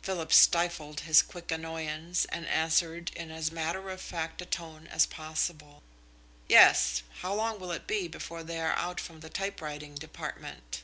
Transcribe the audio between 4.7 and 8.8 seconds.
as possible. "Yes! How long will it be before they are